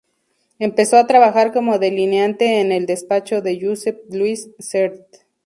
Empezó 0.57 0.97
a 0.97 1.05
trabajar 1.05 1.53
como 1.53 1.77
delineante 1.77 2.59
en 2.59 2.71
el 2.71 2.87
despacho 2.87 3.41
de 3.43 3.59
Josep 3.63 4.01
Lluís 4.09 4.49
Sert. 4.57 4.97